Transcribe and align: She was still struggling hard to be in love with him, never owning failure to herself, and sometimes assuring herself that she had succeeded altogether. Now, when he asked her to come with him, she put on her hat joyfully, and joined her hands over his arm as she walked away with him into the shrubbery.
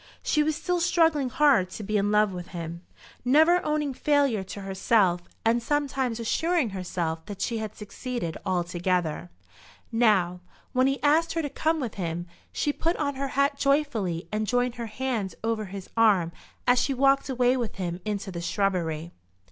She 0.23 0.41
was 0.41 0.55
still 0.55 0.79
struggling 0.79 1.29
hard 1.29 1.69
to 1.69 1.83
be 1.83 1.95
in 1.95 2.09
love 2.11 2.33
with 2.33 2.47
him, 2.47 2.81
never 3.23 3.63
owning 3.63 3.93
failure 3.93 4.43
to 4.45 4.61
herself, 4.61 5.21
and 5.45 5.61
sometimes 5.61 6.19
assuring 6.19 6.71
herself 6.71 7.23
that 7.27 7.39
she 7.39 7.59
had 7.59 7.75
succeeded 7.75 8.35
altogether. 8.43 9.29
Now, 9.91 10.39
when 10.73 10.87
he 10.87 11.03
asked 11.03 11.33
her 11.33 11.43
to 11.43 11.51
come 11.51 11.79
with 11.79 11.93
him, 12.01 12.25
she 12.51 12.73
put 12.73 12.95
on 12.95 13.13
her 13.13 13.27
hat 13.37 13.59
joyfully, 13.59 14.27
and 14.31 14.47
joined 14.47 14.73
her 14.81 14.87
hands 14.87 15.35
over 15.43 15.65
his 15.65 15.87
arm 15.95 16.31
as 16.65 16.81
she 16.81 16.95
walked 16.95 17.29
away 17.29 17.55
with 17.55 17.75
him 17.75 18.01
into 18.03 18.31
the 18.31 18.41
shrubbery. 18.41 19.11